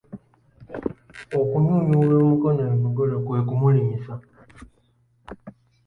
Okunnyulula 1.39 2.15
omugole 2.23 2.61
emikono 2.71 3.15
kwe 3.25 3.39
kumulimisa. 3.47 4.13